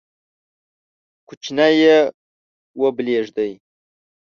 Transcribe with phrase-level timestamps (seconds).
[1.27, 1.97] کوچنی یې
[2.79, 3.51] وبلېږدی،